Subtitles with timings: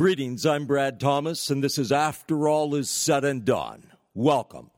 [0.00, 3.90] Greetings, I'm Brad Thomas, and this is After All Is Said and Done.
[4.14, 4.70] Welcome.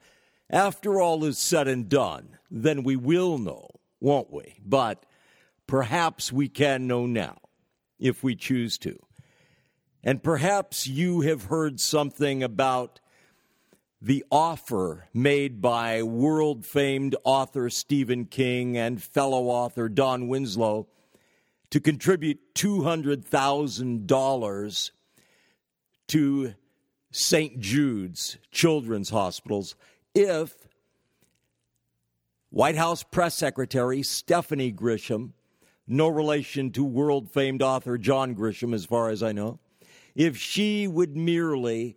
[0.50, 3.68] After all is said and done, then we will know,
[4.00, 4.56] won't we?
[4.66, 5.06] But
[5.68, 7.38] perhaps we can know now,
[8.00, 8.98] if we choose to.
[10.02, 12.98] And perhaps you have heard something about
[14.00, 20.88] the offer made by world famed author Stephen King and fellow author Don Winslow
[21.70, 24.90] to contribute $200,000
[26.08, 26.54] to
[27.10, 27.60] St.
[27.60, 29.74] Jude's Children's Hospitals
[30.14, 30.54] if
[32.50, 35.32] White House Press Secretary Stephanie Grisham,
[35.86, 39.58] no relation to world famed author John Grisham, as far as I know,
[40.14, 41.96] if she would merely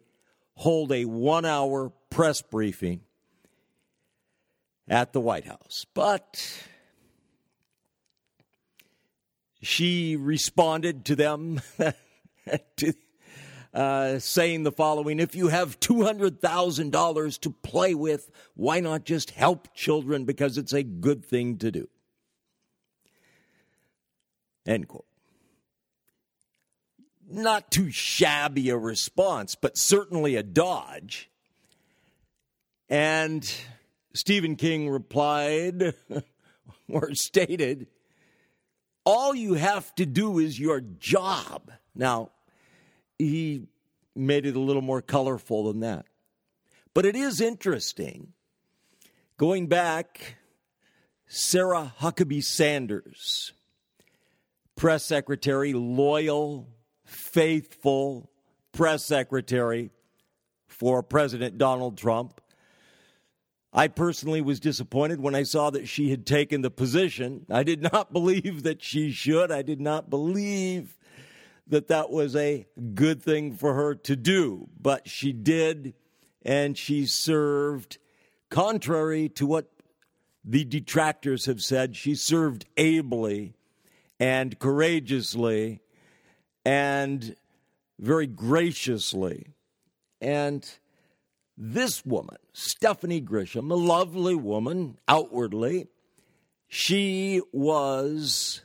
[0.56, 3.02] hold a one hour press briefing
[4.88, 5.86] at the White House.
[5.94, 6.64] But
[9.62, 11.62] she responded to them
[12.78, 12.94] to,
[13.76, 19.74] uh, saying the following If you have $200,000 to play with, why not just help
[19.76, 21.90] children because it's a good thing to do?
[24.66, 25.06] End quote.
[27.30, 31.30] Not too shabby a response, but certainly a dodge.
[32.88, 33.52] And
[34.14, 35.96] Stephen King replied
[36.88, 37.88] or stated,
[39.04, 41.72] All you have to do is your job.
[41.96, 42.30] Now,
[43.18, 43.68] he
[44.16, 46.06] made it a little more colorful than that.
[46.94, 48.34] But it is interesting.
[49.38, 50.38] Going back,
[51.28, 53.52] Sarah Huckabee Sanders,
[54.76, 56.70] press secretary, loyal,
[57.04, 58.30] faithful
[58.72, 59.92] press secretary
[60.68, 62.42] for President Donald Trump.
[63.74, 67.46] I personally was disappointed when I saw that she had taken the position.
[67.50, 69.52] I did not believe that she should.
[69.52, 70.98] I did not believe
[71.68, 75.94] that that was a good thing for her to do, but she did,
[76.44, 77.98] and she served,
[78.50, 79.72] contrary to what
[80.44, 83.56] the detractors have said, she served ably
[84.20, 85.82] and courageously
[86.64, 87.36] and
[88.00, 89.48] very graciously.
[90.22, 90.68] And
[91.58, 95.88] this woman, Stephanie Grisham, a lovely woman outwardly,
[96.68, 98.65] she was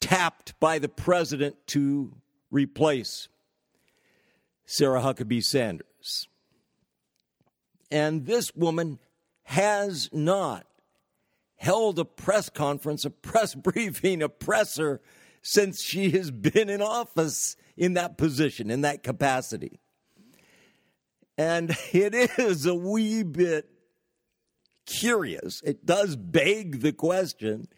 [0.00, 2.12] tapped by the president to
[2.50, 3.28] replace
[4.66, 6.28] Sarah Huckabee Sanders.
[7.90, 8.98] And this woman
[9.44, 10.66] has not
[11.56, 15.00] held a press conference, a press briefing, a presser
[15.42, 19.80] since she has been in office in that position, in that capacity.
[21.36, 23.68] And it is a wee bit
[24.86, 25.62] curious.
[25.64, 27.68] It does beg the question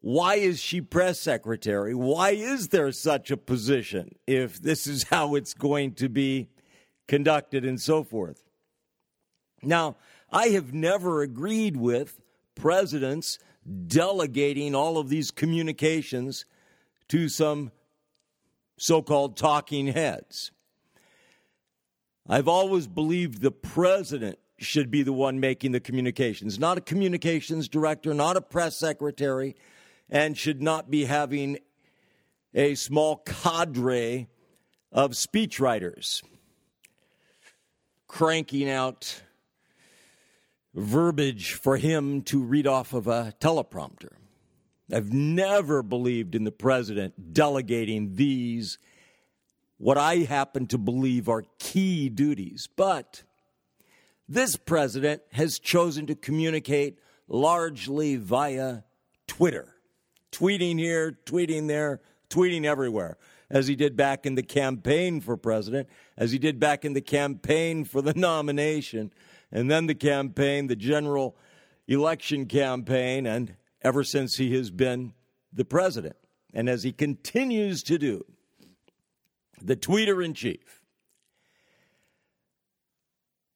[0.00, 1.94] why is she press secretary?
[1.94, 6.48] Why is there such a position if this is how it's going to be
[7.06, 8.42] conducted and so forth?
[9.62, 9.96] Now,
[10.32, 12.18] I have never agreed with
[12.54, 13.38] presidents
[13.86, 16.46] delegating all of these communications
[17.08, 17.70] to some
[18.78, 20.50] so called talking heads.
[22.26, 27.68] I've always believed the president should be the one making the communications, not a communications
[27.68, 29.56] director, not a press secretary,
[30.10, 31.58] and should not be having
[32.52, 34.28] a small cadre
[34.90, 36.22] of speechwriters
[38.08, 39.22] cranking out
[40.74, 44.14] verbiage for him to read off of a teleprompter.
[44.92, 48.78] I've never believed in the president delegating these,
[49.78, 52.68] what I happen to believe are key duties.
[52.74, 53.22] But
[54.28, 56.98] this president has chosen to communicate
[57.28, 58.82] largely via
[59.28, 59.76] Twitter
[60.32, 63.16] tweeting here, tweeting there, tweeting everywhere,
[63.50, 67.00] as he did back in the campaign for president, as he did back in the
[67.00, 69.12] campaign for the nomination,
[69.50, 71.36] and then the campaign, the general
[71.88, 75.12] election campaign, and ever since he has been
[75.52, 76.16] the president.
[76.54, 78.24] And as he continues to do,
[79.60, 80.82] the tweeter in chief.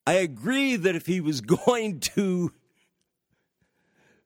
[0.06, 2.53] I agree that if he was going to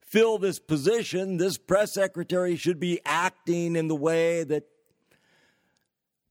[0.08, 4.64] fill this position, this press secretary should be acting in the way that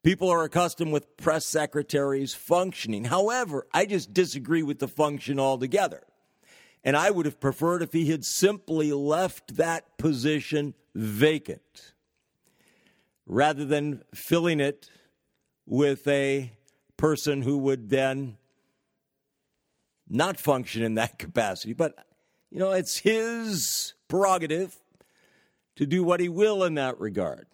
[0.03, 3.05] people are accustomed with press secretaries functioning.
[3.05, 6.01] However, I just disagree with the function altogether.
[6.83, 11.93] And I would have preferred if he had simply left that position vacant
[13.25, 14.89] rather than filling it
[15.65, 16.53] with a
[16.95, 18.37] person who would then
[20.07, 21.73] not function in that capacity.
[21.73, 22.06] But
[22.57, 24.75] you know, it's his prerogative
[25.75, 27.45] to do what he will in that regard.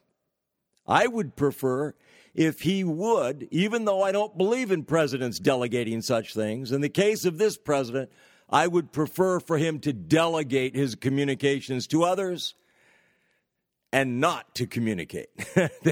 [0.87, 1.93] I would prefer
[2.33, 6.87] if he would, even though I don't believe in presidents delegating such things, in the
[6.87, 8.11] case of this president,
[8.49, 12.55] I would prefer for him to delegate his communications to others
[13.91, 15.27] and not to communicate.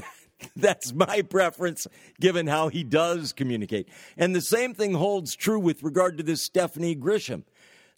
[0.56, 1.86] That's my preference,
[2.18, 3.90] given how he does communicate.
[4.16, 7.42] And the same thing holds true with regard to this Stephanie Grisham.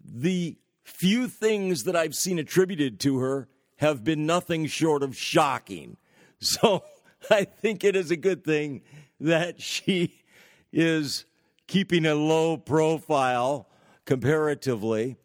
[0.05, 5.97] The few things that I've seen attributed to her have been nothing short of shocking.
[6.41, 6.85] So
[7.31, 8.83] I think it is a good thing
[9.19, 10.21] that she
[10.75, 11.25] is
[11.67, 13.67] keeping a low profile
[14.05, 15.17] comparatively.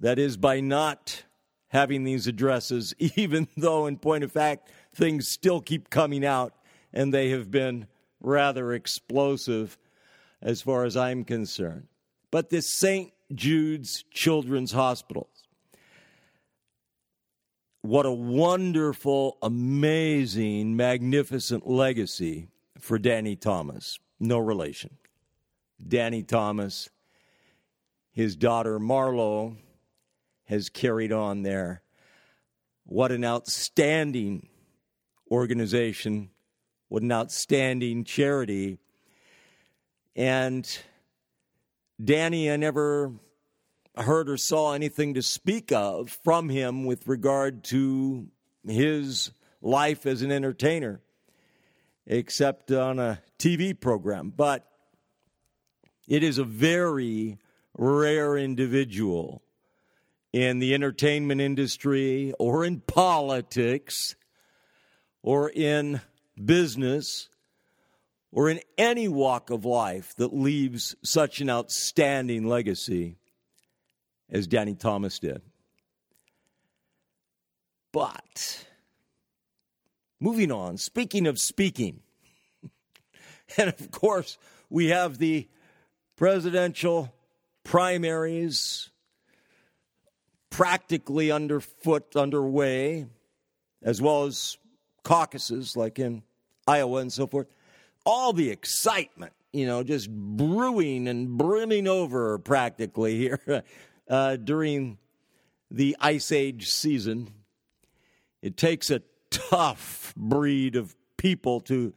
[0.00, 1.24] That is, by not
[1.68, 6.52] having these addresses, even though, in point of fact, things still keep coming out
[6.92, 7.86] and they have been
[8.20, 9.78] rather explosive
[10.42, 11.86] as far as I'm concerned.
[12.30, 13.13] But this St.
[13.32, 15.28] Jude's Children's Hospitals.
[17.82, 22.48] what a wonderful, amazing, magnificent legacy
[22.78, 23.98] for Danny Thomas.
[24.18, 24.96] No relation.
[25.86, 26.88] Danny Thomas,
[28.10, 29.56] his daughter Marlo,
[30.44, 31.82] has carried on there.
[32.84, 34.48] What an outstanding
[35.30, 36.30] organization,
[36.88, 38.78] what an outstanding charity.
[40.16, 40.66] And
[42.02, 43.12] Danny, I never
[43.96, 48.26] heard or saw anything to speak of from him with regard to
[48.66, 49.30] his
[49.62, 51.00] life as an entertainer,
[52.06, 54.32] except on a TV program.
[54.36, 54.68] But
[56.08, 57.38] it is a very
[57.78, 59.42] rare individual
[60.32, 64.16] in the entertainment industry or in politics
[65.22, 66.00] or in
[66.44, 67.28] business
[68.34, 73.16] or in any walk of life that leaves such an outstanding legacy
[74.28, 75.40] as Danny Thomas did.
[77.92, 78.66] But,
[80.18, 82.00] moving on, speaking of speaking,
[83.56, 84.36] and of course,
[84.68, 85.48] we have the
[86.16, 87.14] presidential
[87.62, 88.90] primaries
[90.50, 93.06] practically underfoot, underway,
[93.80, 94.58] as well as
[95.04, 96.24] caucuses like in
[96.66, 97.46] Iowa and so forth.
[98.04, 103.40] All the excitement, you know, just brewing and brimming over practically here
[104.08, 104.98] uh, during
[105.70, 107.32] the Ice Age season.
[108.42, 111.94] It takes a tough breed of people to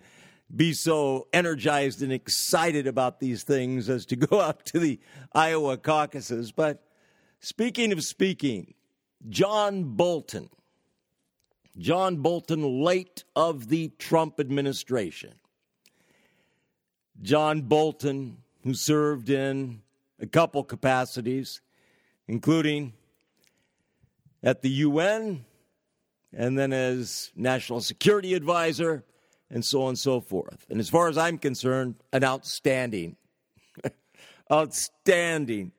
[0.55, 4.99] be so energized and excited about these things as to go out to the
[5.33, 6.51] Iowa caucuses.
[6.51, 6.83] But
[7.39, 8.73] speaking of speaking,
[9.29, 10.49] John Bolton,
[11.77, 15.33] John Bolton, late of the Trump administration.
[17.21, 19.81] John Bolton, who served in
[20.19, 21.61] a couple capacities,
[22.27, 22.93] including
[24.43, 25.45] at the UN
[26.33, 29.03] and then as national security advisor
[29.49, 30.65] and so on and so forth.
[30.69, 33.15] And as far as I'm concerned, an outstanding,
[34.51, 35.71] outstanding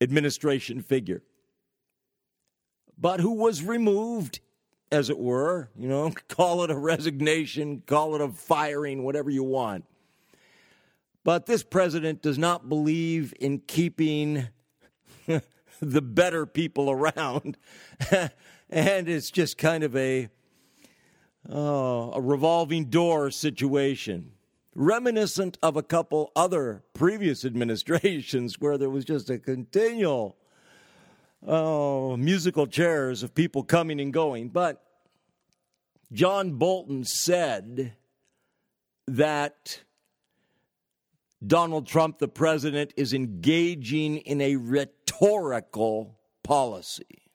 [0.00, 1.22] administration figure.
[2.96, 4.40] But who was removed,
[4.90, 9.44] as it were, you know, call it a resignation, call it a firing, whatever you
[9.44, 9.84] want.
[11.24, 14.48] But this president does not believe in keeping
[15.80, 17.56] the better people around.
[18.70, 20.28] and it's just kind of a,
[21.50, 24.32] uh, a revolving door situation,
[24.74, 30.36] reminiscent of a couple other previous administrations where there was just a continual
[31.46, 34.48] oh, musical chairs of people coming and going.
[34.48, 34.82] But
[36.12, 37.94] John Bolton said
[39.06, 39.82] that
[41.46, 47.30] Donald Trump, the president, is engaging in a rhetorical policy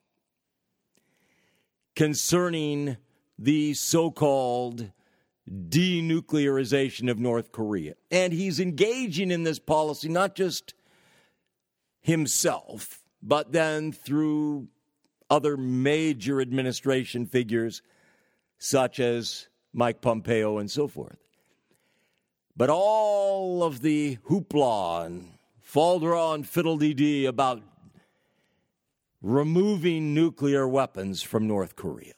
[1.96, 2.96] concerning
[3.38, 4.90] the so called
[5.48, 7.94] denuclearization of North Korea.
[8.10, 10.74] And he's engaging in this policy not just
[12.00, 14.68] himself, but then through
[15.30, 17.82] other major administration figures
[18.58, 21.23] such as Mike Pompeo and so forth.
[22.56, 25.32] But all of the hoopla and
[25.66, 27.62] faldra and fiddle-dee-dee about
[29.20, 32.12] removing nuclear weapons from North Korea,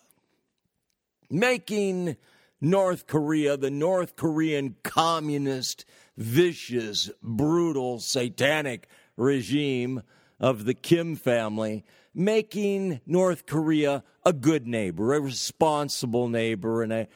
[1.30, 2.16] making
[2.60, 5.86] North Korea the North Korean communist,
[6.18, 10.02] vicious, brutal, satanic regime
[10.38, 17.08] of the Kim family, making North Korea a good neighbor, a responsible neighbor, and a,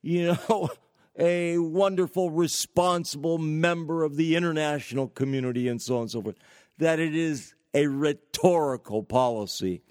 [0.00, 0.70] you know,
[1.18, 6.36] a wonderful, responsible member of the international community and so on and so forth,
[6.78, 9.82] that it is a rhetorical policy.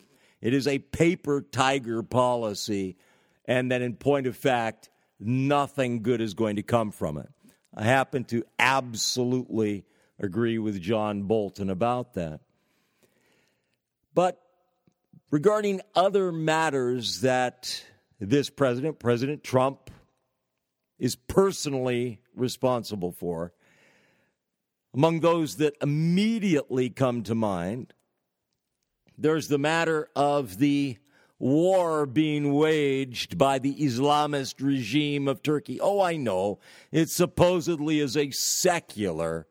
[0.41, 2.97] It is a paper tiger policy
[3.45, 7.29] and that in point of fact, nothing good is going to come from it.
[7.73, 9.85] I happen to absolutely
[10.19, 12.41] agree with John Bolton about that.
[14.13, 14.41] But
[15.29, 17.83] regarding other matters that
[18.19, 19.80] this president, President Trump,
[21.01, 23.51] is personally responsible for,
[24.93, 27.91] among those that immediately come to mind,
[29.17, 30.97] there's the matter of the
[31.39, 35.81] war being waged by the Islamist regime of Turkey.
[35.81, 36.59] Oh, I know.
[36.91, 39.47] It supposedly is a secular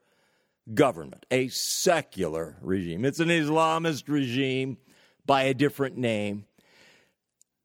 [0.72, 3.04] government, a secular regime.
[3.04, 4.78] It's an Islamist regime
[5.26, 6.46] by a different name.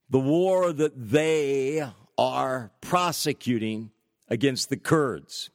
[0.09, 1.87] The war that they
[2.17, 3.91] are prosecuting
[4.29, 5.49] against the Kurds,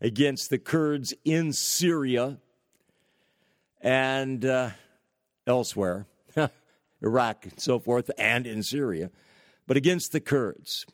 [0.00, 2.38] against the Kurds in Syria
[3.80, 4.70] and uh,
[5.46, 6.06] elsewhere,
[7.02, 9.10] Iraq and so forth, and in Syria,
[9.66, 10.86] but against the Kurds.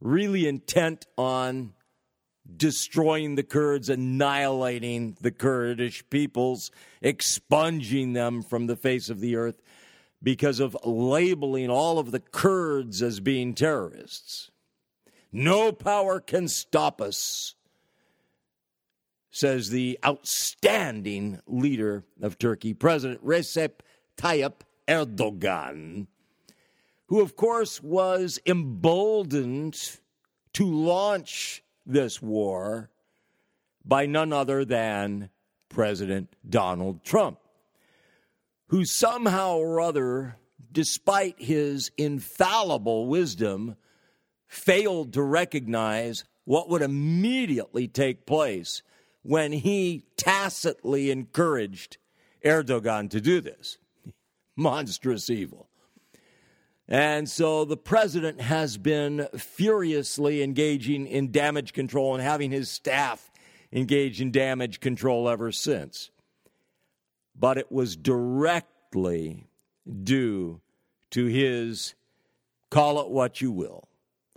[0.00, 1.74] Really intent on
[2.56, 6.70] destroying the Kurds, annihilating the Kurdish peoples,
[7.02, 9.60] expunging them from the face of the earth
[10.22, 14.50] because of labeling all of the Kurds as being terrorists.
[15.30, 17.54] No power can stop us,
[19.30, 23.80] says the outstanding leader of Turkey, President Recep
[24.16, 26.06] Tayyip Erdogan,
[27.06, 29.98] who, of course, was emboldened
[30.54, 32.90] to launch this war
[33.84, 35.30] by none other than
[35.68, 37.38] President Donald Trump,
[38.68, 40.36] who somehow or other,
[40.72, 43.76] despite his infallible wisdom,
[44.46, 48.82] failed to recognize what would immediately take place
[49.22, 51.98] when he tacitly encouraged
[52.44, 53.78] Erdogan to do this.
[54.56, 55.68] Monstrous evil.
[56.88, 63.30] And so the president has been furiously engaging in damage control and having his staff
[63.70, 66.10] engage in damage control ever since.
[67.38, 69.46] But it was directly
[70.02, 70.60] due
[71.10, 71.94] to his,
[72.70, 73.88] call it what you will,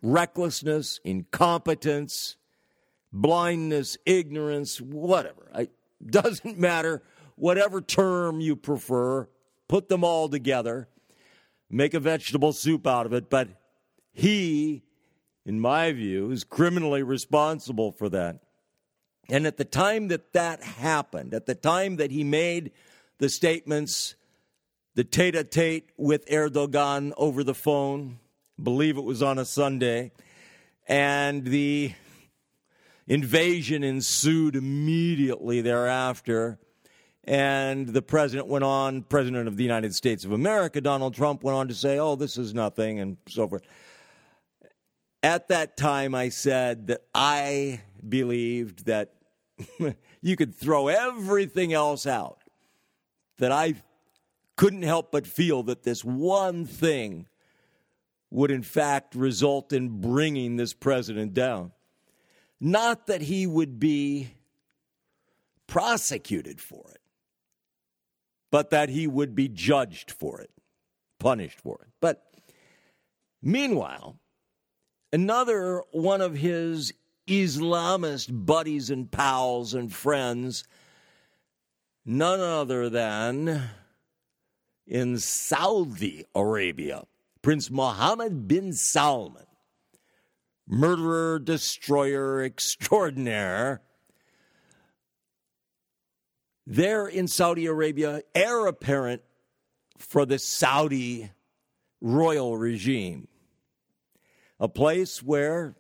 [0.01, 2.37] recklessness, incompetence,
[3.11, 5.49] blindness, ignorance, whatever.
[5.55, 5.71] It
[6.05, 7.01] doesn't matter,
[7.35, 9.27] whatever term you prefer,
[9.67, 10.87] put them all together
[11.71, 13.47] make a vegetable soup out of it, but
[14.11, 14.83] he,
[15.45, 18.39] in my view, is criminally responsible for that.
[19.29, 22.71] And at the time that that happened, at the time that he made
[23.21, 24.15] the statements,
[24.95, 28.17] the tete a tete with Erdogan over the phone,
[28.61, 30.11] believe it was on a Sunday,
[30.87, 31.93] and the
[33.07, 36.57] invasion ensued immediately thereafter
[37.23, 41.55] and the president went on, President of the United States of America, Donald Trump, went
[41.55, 43.61] on to say, oh, this is nothing, and so forth.
[45.21, 49.13] At that time, I said that I believed that
[50.21, 52.40] you could throw everything else out,
[53.41, 53.75] that I
[54.55, 57.27] couldn't help but feel that this one thing
[58.29, 61.73] would, in fact, result in bringing this president down.
[62.59, 64.29] Not that he would be
[65.67, 67.01] prosecuted for it
[68.51, 70.51] but that he would be judged for it,
[71.19, 71.87] punished for it.
[72.01, 72.23] But
[73.41, 74.17] meanwhile,
[75.11, 76.93] another one of his
[77.27, 80.65] Islamist buddies and pals and friends,
[82.05, 83.69] none other than
[84.85, 87.03] in Saudi Arabia,
[87.41, 89.45] Prince Mohammed bin Salman,
[90.67, 93.81] murderer, destroyer extraordinaire.
[96.67, 99.21] There in Saudi Arabia, heir apparent
[99.97, 101.31] for the Saudi
[101.99, 103.27] royal regime,
[104.59, 105.75] a place where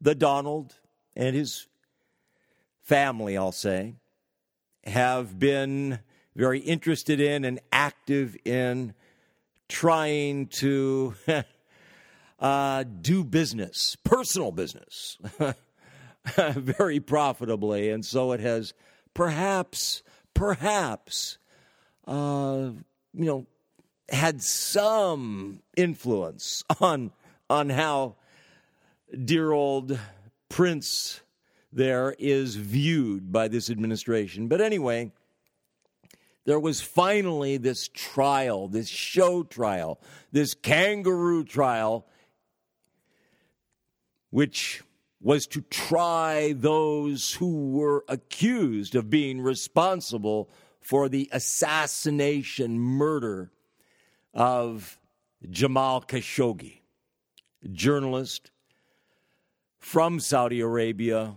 [0.00, 0.74] the Donald
[1.16, 1.66] and his
[2.82, 3.96] family, I'll say,
[4.88, 6.00] have been
[6.34, 8.94] very interested in and active in
[9.68, 11.14] trying to
[12.38, 15.18] uh, do business, personal business,
[16.36, 17.90] very profitably.
[17.90, 18.72] And so it has
[19.14, 20.02] perhaps
[20.38, 21.38] perhaps,
[22.06, 22.70] uh,
[23.12, 23.46] you know,
[24.08, 27.10] had some influence on
[27.50, 28.14] on how
[29.24, 29.98] dear old
[30.48, 31.20] Prince
[31.72, 34.48] there is viewed by this administration.
[34.48, 35.12] But anyway,
[36.44, 40.00] there was finally this trial, this show trial,
[40.32, 42.06] this kangaroo trial,
[44.30, 44.82] which
[45.20, 50.48] was to try those who were accused of being responsible
[50.80, 53.50] for the assassination, murder
[54.32, 54.98] of
[55.50, 56.80] Jamal Khashoggi.
[57.72, 58.50] journalist
[59.78, 61.34] from Saudi Arabia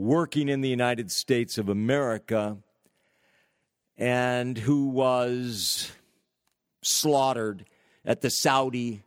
[0.00, 2.56] working in the United States of America
[3.98, 5.92] and who was
[6.80, 7.66] slaughtered
[8.02, 9.02] at the Saudi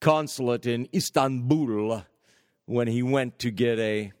[0.00, 2.04] consulate in Istanbul
[2.66, 4.12] when he went to get a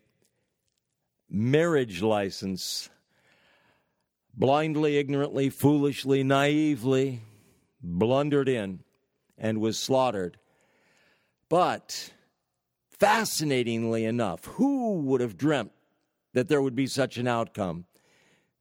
[1.28, 2.88] marriage license.
[4.32, 7.20] Blindly, ignorantly, foolishly, naively
[7.82, 8.78] blundered in
[9.36, 10.38] and was slaughtered.
[11.48, 12.13] But
[13.04, 15.72] fascinatingly enough, who would have dreamt
[16.32, 17.84] that there would be such an outcome?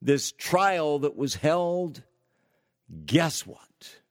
[0.02, 2.04] This trial that was held,
[3.06, 4.02] guess what?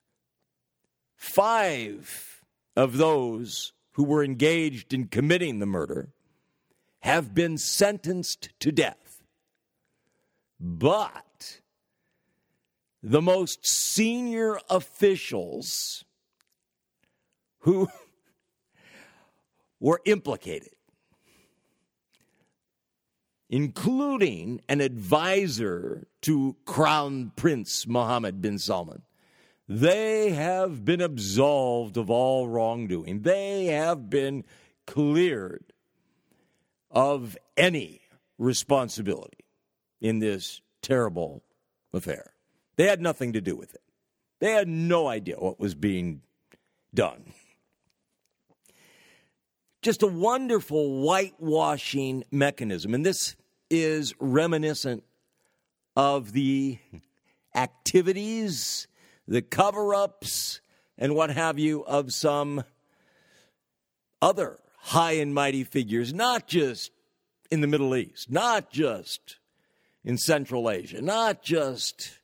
[1.16, 2.42] Five
[2.74, 6.14] of those who were engaged in committing the murder
[7.00, 9.22] have been sentenced to death.
[10.58, 11.60] But
[13.02, 16.06] the most senior officials
[17.60, 17.90] who
[19.82, 20.70] were implicated,
[23.50, 29.02] including an advisor to Crown Prince Mohammed bin Salman.
[29.68, 33.22] They have been absolved of all wrongdoing.
[33.22, 34.44] They have been
[34.86, 35.72] cleared
[36.88, 38.02] of any
[38.38, 39.44] responsibility
[40.00, 41.42] in this terrible
[41.92, 42.34] affair.
[42.76, 43.82] They had nothing to do with it.
[44.38, 46.22] They had no idea what was being
[46.94, 47.32] done.
[49.82, 52.94] Just a wonderful whitewashing mechanism.
[52.94, 53.34] And this
[53.68, 55.02] is reminiscent
[55.96, 56.78] of the
[57.52, 58.86] activities,
[59.26, 60.60] the cover ups,
[60.96, 62.62] and what have you of some
[64.22, 66.92] other high and mighty figures, not just
[67.50, 69.38] in the Middle East, not just
[70.04, 72.20] in Central Asia, not just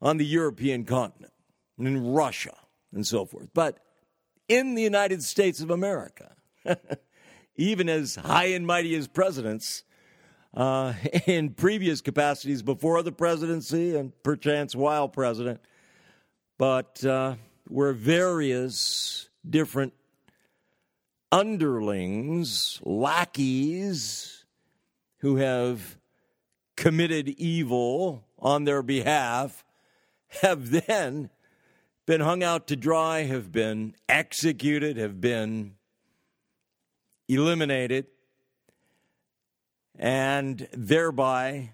[0.00, 1.34] on the European continent,
[1.78, 2.56] in Russia,
[2.94, 3.78] and so forth, but
[4.48, 6.34] in the United States of America.
[7.56, 9.84] even as high and mighty as presidents
[10.54, 10.94] uh,
[11.26, 15.60] in previous capacities before the presidency and perchance while president.
[16.58, 17.36] But uh,
[17.68, 19.94] were various different
[21.30, 24.44] underlings, lackeys,
[25.18, 25.96] who have
[26.76, 29.64] committed evil on their behalf,
[30.42, 31.30] have then
[32.06, 35.74] been hung out to dry, have been executed, have been
[37.34, 38.06] eliminated,
[39.98, 41.72] and thereby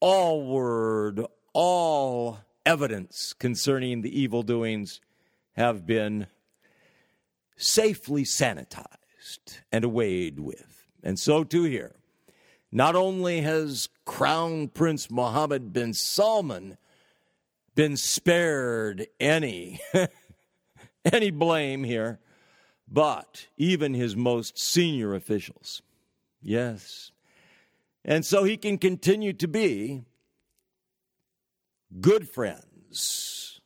[0.00, 5.00] all word, all evidence concerning the evil doings
[5.56, 6.26] have been
[7.56, 10.86] safely sanitized and awayed with.
[11.02, 11.96] And so too here.
[12.70, 16.76] Not only has Crown Prince Mohammed bin Salman
[17.74, 19.80] been spared any
[21.12, 22.20] any blame here,
[22.90, 25.82] but even his most senior officials.
[26.42, 27.12] Yes.
[28.04, 30.02] And so he can continue to be
[32.00, 33.60] good friends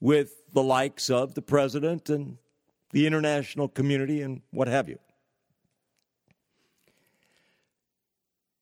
[0.00, 2.38] with the likes of the president and
[2.90, 4.98] the international community and what have you.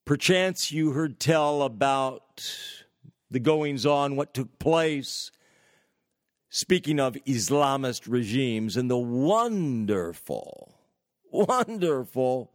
[0.05, 2.45] Perchance you heard tell about
[3.31, 5.31] the goings on, what took place
[6.51, 10.75] speaking of Islamist regimes and the wonderful,
[11.31, 12.53] wonderful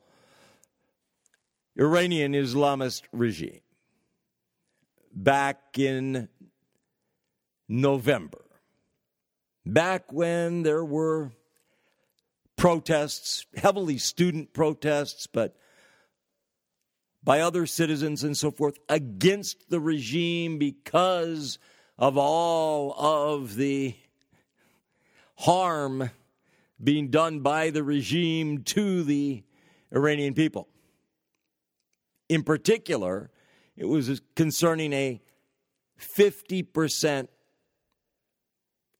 [1.77, 3.61] Iranian Islamist regime.
[5.13, 6.27] Back in
[7.69, 8.43] November,
[9.65, 11.31] back when there were
[12.57, 15.55] protests, heavily student protests, but
[17.23, 21.59] by other citizens and so forth, against the regime because
[21.97, 23.95] of all of the
[25.37, 26.09] harm
[26.83, 29.43] being done by the regime to the
[29.93, 30.67] Iranian people.
[32.27, 33.31] In particular,
[33.77, 35.21] it was concerning a
[35.99, 37.27] 50%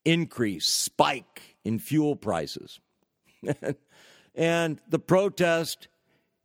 [0.06, 2.80] increase, spike in fuel prices.
[4.36, 5.88] and the protest,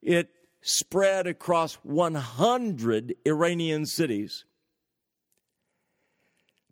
[0.02, 0.30] it
[0.62, 4.44] spread across 100 Iranian cities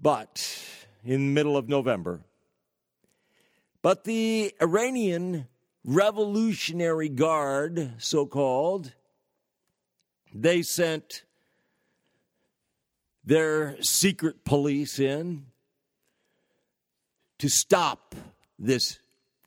[0.01, 0.63] but
[1.05, 2.21] in the middle of November.
[3.83, 5.47] But the Iranian
[5.85, 8.93] Revolutionary Guard, so called,
[10.35, 11.25] they sent
[13.25, 15.47] their secret police in
[17.39, 18.15] to stop
[18.59, 18.99] this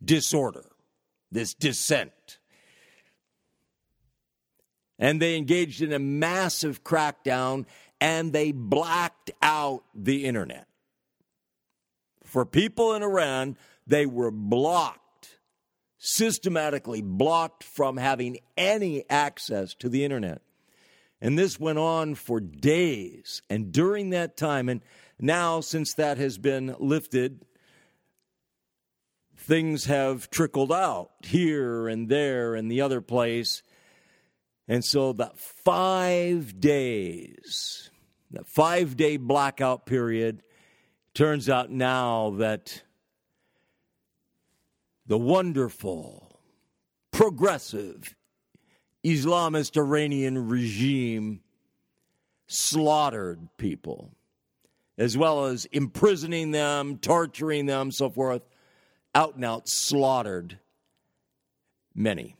[0.04, 0.66] disorder,
[1.32, 2.40] this dissent.
[4.98, 7.66] And they engaged in a massive crackdown
[8.02, 10.68] and they blacked out the internet.
[12.26, 15.38] For people in Iran, they were blocked,
[16.00, 20.42] systematically blocked from having any access to the internet.
[21.22, 23.44] And this went on for days.
[23.48, 24.82] And during that time, and
[25.20, 27.46] now since that has been lifted,
[29.38, 33.62] things have trickled out here and there and the other place.
[34.68, 37.91] And so that five days,
[38.46, 40.44] five day blackout period,
[41.14, 42.84] turns out now that
[45.06, 46.40] the wonderful,
[47.12, 48.16] progressive,
[49.04, 51.42] Islamist Iranian regime
[52.48, 54.12] slaughtered people,
[54.98, 58.44] as well as imprisoning them, torturing them, so forth,
[59.16, 60.60] out and out slaughtered
[61.94, 62.36] many.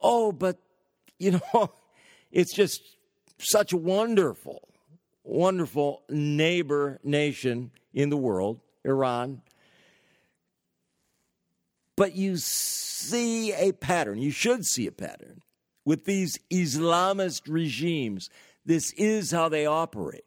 [0.00, 0.58] Oh, but,
[1.18, 1.72] you know,
[2.30, 2.97] it's just
[3.38, 4.68] such a wonderful,
[5.24, 9.42] wonderful neighbor nation in the world, Iran.
[11.96, 15.42] But you see a pattern, you should see a pattern
[15.84, 18.30] with these Islamist regimes.
[18.64, 20.24] This is how they operate.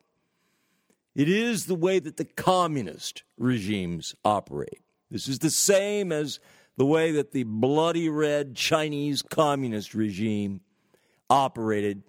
[1.16, 4.82] It is the way that the communist regimes operate.
[5.10, 6.40] This is the same as
[6.78, 10.62] the way that the bloody red Chinese communist regime
[11.30, 12.04] operated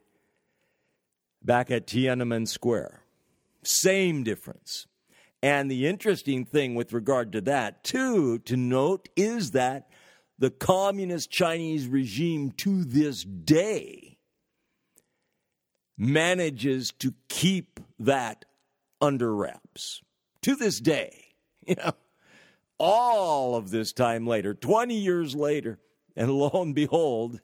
[1.45, 3.03] back at Tiananmen Square.
[3.63, 4.87] Same difference.
[5.43, 9.89] And the interesting thing with regard to that, too, to note is that
[10.39, 14.19] the communist Chinese regime to this day
[15.99, 18.45] manages to keep that
[19.01, 20.01] under wraps.
[20.43, 21.35] To this day,
[21.67, 21.93] you know,
[22.79, 25.79] all of this time later, 20 years later,
[26.17, 27.41] and lo and behold,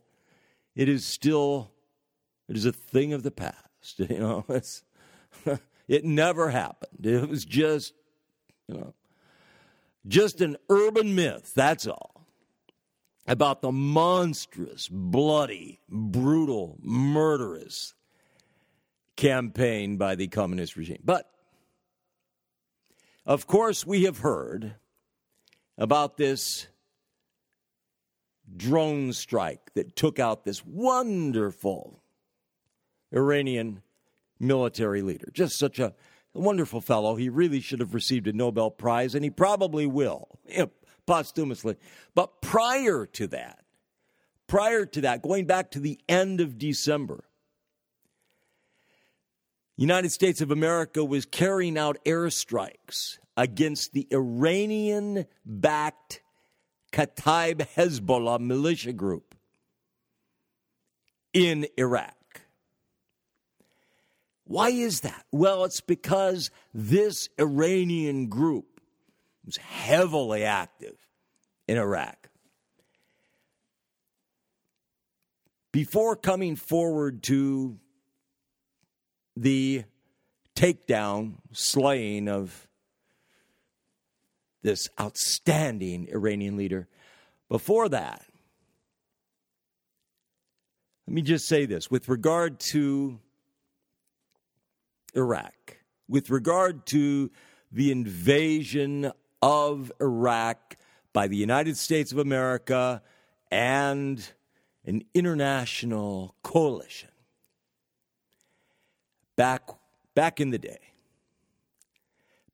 [0.74, 1.72] it is still
[2.48, 3.67] it is a thing of the past.
[3.98, 4.82] You know, it's
[5.88, 7.06] it never happened.
[7.06, 7.94] It was just,
[8.66, 8.94] you know,
[10.06, 12.26] just an urban myth, that's all.
[13.26, 17.94] About the monstrous, bloody, brutal, murderous
[19.16, 21.02] campaign by the communist regime.
[21.04, 21.30] But,
[23.26, 24.76] of course, we have heard
[25.76, 26.68] about this
[28.56, 32.02] drone strike that took out this wonderful
[33.12, 33.82] Iranian
[34.38, 35.30] military leader.
[35.32, 35.94] Just such a
[36.34, 37.16] wonderful fellow.
[37.16, 40.38] He really should have received a Nobel Prize, and he probably will,
[41.06, 41.76] posthumously.
[42.14, 43.64] But prior to that,
[44.46, 47.24] prior to that, going back to the end of December,
[49.76, 56.20] United States of America was carrying out airstrikes against the Iranian backed
[56.92, 59.36] Kataib Hezbollah militia group
[61.32, 62.17] in Iraq.
[64.48, 65.26] Why is that?
[65.30, 68.80] Well, it's because this Iranian group
[69.44, 70.96] was heavily active
[71.68, 72.30] in Iraq.
[75.70, 77.78] Before coming forward to
[79.36, 79.84] the
[80.56, 82.66] takedown, slaying of
[84.62, 86.88] this outstanding Iranian leader.
[87.50, 88.24] Before that,
[91.06, 93.20] let me just say this with regard to
[95.14, 97.30] Iraq, with regard to
[97.70, 100.76] the invasion of Iraq
[101.12, 103.02] by the United States of America
[103.50, 104.32] and
[104.84, 107.10] an international coalition.
[109.36, 109.68] Back,
[110.14, 110.78] back in the day,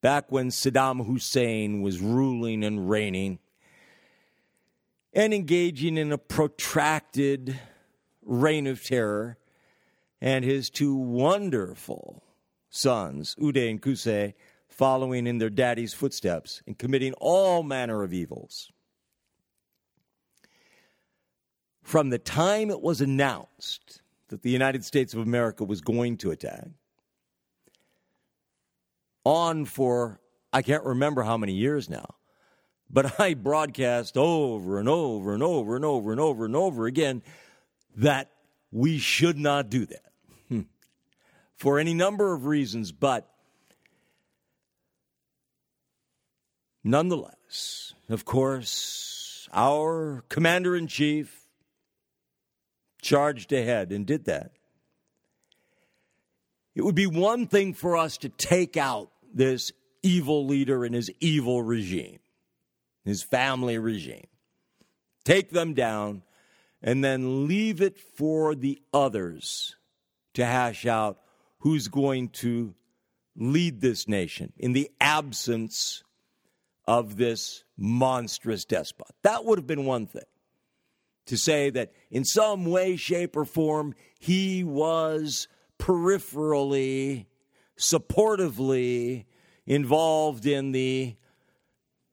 [0.00, 3.38] back when Saddam Hussein was ruling and reigning
[5.14, 7.58] and engaging in a protracted
[8.22, 9.38] reign of terror,
[10.20, 12.23] and his two wonderful
[12.74, 14.34] sons, Uday and Qusay,
[14.68, 18.70] following in their daddy's footsteps and committing all manner of evils.
[21.82, 26.30] From the time it was announced that the United States of America was going to
[26.30, 26.68] attack,
[29.24, 30.20] on for
[30.52, 32.16] I can't remember how many years now.
[32.90, 37.22] But I broadcast over and over and over and over and over and over again
[37.96, 38.30] that
[38.72, 40.13] we should not do that.
[41.64, 42.92] For any number of reasons.
[42.92, 43.26] But
[46.84, 51.46] nonetheless, of course, our commander in chief
[53.00, 54.50] charged ahead and did that.
[56.74, 59.72] It would be one thing for us to take out this
[60.02, 62.18] evil leader and his evil regime,
[63.06, 64.26] his family regime.
[65.24, 66.24] Take them down
[66.82, 69.76] and then leave it for the others
[70.34, 71.23] to hash out
[71.64, 72.74] who's going to
[73.34, 76.04] lead this nation in the absence
[76.86, 79.08] of this monstrous despot.
[79.22, 80.22] That would have been one thing.
[81.28, 85.48] To say that in some way, shape, or form, he was
[85.78, 87.24] peripherally,
[87.78, 89.24] supportively
[89.66, 91.16] involved in the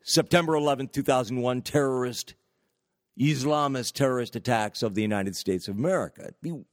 [0.01, 2.35] September 11, 2001 terrorist,
[3.19, 6.21] Islamist terrorist attacks of the United States of America.
[6.21, 6.63] It'd be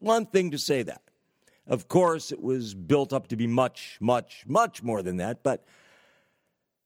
[0.00, 1.03] one thing to say that.
[1.66, 5.64] Of course, it was built up to be much, much, much more than that, but,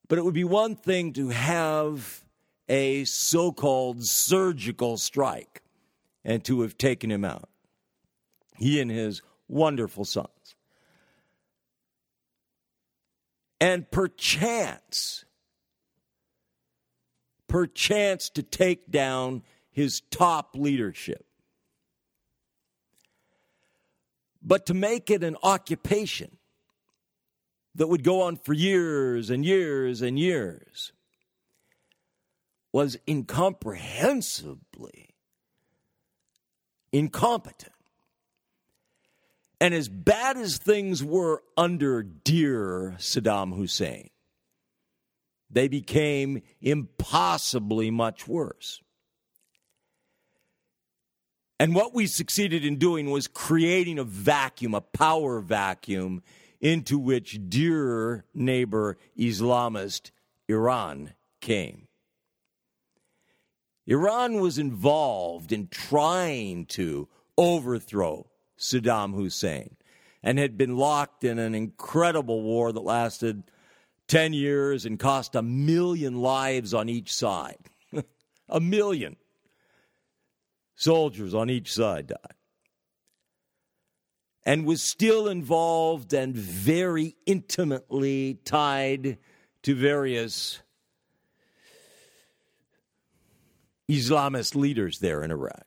[0.06, 2.24] but it would be one thing to have
[2.68, 5.62] a so called surgical strike
[6.24, 7.48] and to have taken him out.
[8.56, 10.28] He and his wonderful sons.
[13.60, 15.24] And perchance,
[17.48, 21.27] perchance to take down his top leadership.
[24.42, 26.36] But to make it an occupation
[27.74, 30.92] that would go on for years and years and years
[32.72, 35.14] was incomprehensibly
[36.92, 37.72] incompetent.
[39.60, 44.10] And as bad as things were under dear Saddam Hussein,
[45.50, 48.82] they became impossibly much worse.
[51.60, 56.22] And what we succeeded in doing was creating a vacuum, a power vacuum,
[56.60, 60.10] into which dear neighbor Islamist
[60.48, 61.88] Iran came.
[63.86, 68.26] Iran was involved in trying to overthrow
[68.58, 69.76] Saddam Hussein
[70.22, 73.44] and had been locked in an incredible war that lasted
[74.08, 77.70] 10 years and cost a million lives on each side.
[78.48, 79.16] a million
[80.78, 82.34] soldiers on each side died.
[84.46, 89.18] And was still involved and very intimately tied
[89.62, 90.60] to various
[93.90, 95.66] Islamist leaders there in Iraq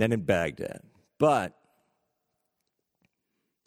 [0.00, 0.80] and in Baghdad.
[1.18, 1.56] But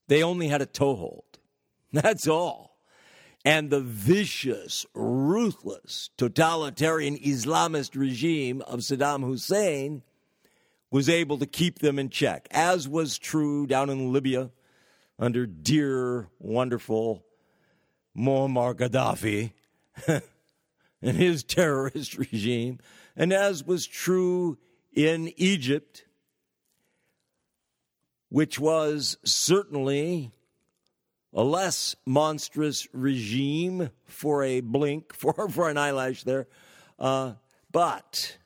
[0.08, 1.40] they only had a toehold.
[1.94, 2.80] That's all.
[3.46, 10.04] And the vicious, ruthless, totalitarian Islamist regime of Saddam Hussein
[10.92, 14.52] was able to keep them in check, as was true down in Libya
[15.18, 17.26] under dear, wonderful
[18.16, 19.54] Muammar Gaddafi
[21.02, 22.80] and his terrorist regime,
[23.16, 24.58] and as was true
[24.94, 26.04] in Egypt
[28.32, 30.32] which was certainly
[31.34, 36.48] a less monstrous regime for a blink, for, for an eyelash there.
[36.98, 37.34] Uh,
[37.72, 38.38] but,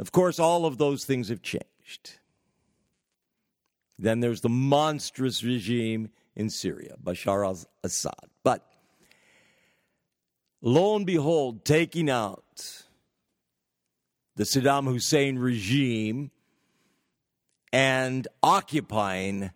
[0.00, 2.18] of course, all of those things have changed.
[3.98, 8.30] Then there's the monstrous regime in Syria, Bashar al Assad.
[8.42, 8.66] But
[10.62, 12.84] lo and behold, taking out
[14.36, 16.30] the Saddam Hussein regime
[17.70, 19.50] and occupying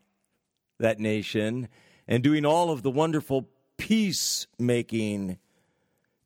[0.78, 1.68] that nation
[2.06, 5.38] and doing all of the wonderful peacemaking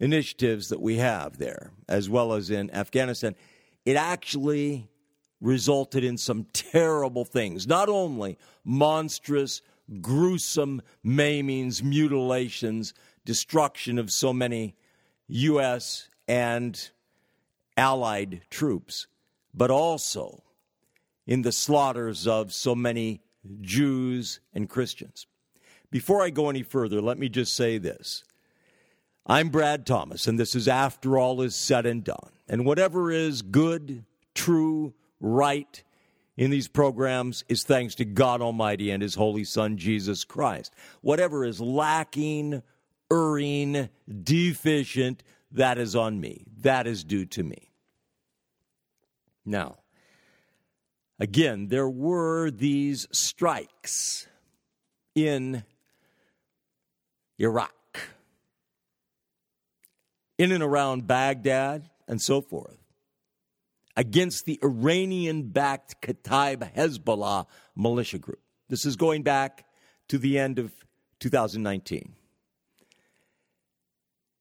[0.00, 3.36] initiatives that we have there, as well as in Afghanistan,
[3.88, 4.86] it actually
[5.40, 7.66] resulted in some terrible things.
[7.66, 9.62] Not only monstrous,
[10.02, 12.92] gruesome maimings, mutilations,
[13.24, 14.76] destruction of so many
[15.28, 16.10] U.S.
[16.28, 16.90] and
[17.78, 19.06] allied troops,
[19.54, 20.42] but also
[21.26, 23.22] in the slaughters of so many
[23.62, 25.26] Jews and Christians.
[25.90, 28.22] Before I go any further, let me just say this.
[29.24, 32.32] I'm Brad Thomas, and this is After All Is Said and Done.
[32.48, 35.82] And whatever is good, true, right
[36.36, 40.72] in these programs is thanks to God Almighty and His Holy Son, Jesus Christ.
[41.00, 42.62] Whatever is lacking,
[43.12, 43.88] erring,
[44.22, 46.44] deficient, that is on me.
[46.60, 47.70] That is due to me.
[49.44, 49.78] Now,
[51.20, 54.28] Again, there were these strikes
[55.16, 55.64] in
[57.38, 57.74] Iraq,
[60.38, 62.78] in and around Baghdad, and so forth,
[63.96, 68.40] against the Iranian backed Kataib Hezbollah militia group.
[68.68, 69.66] This is going back
[70.08, 70.72] to the end of
[71.20, 72.14] 2019.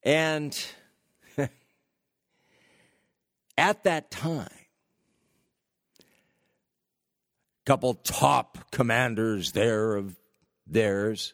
[0.03, 0.65] And
[3.57, 4.47] at that time,
[5.99, 6.03] a
[7.65, 10.15] couple top commanders there of
[10.65, 11.33] theirs.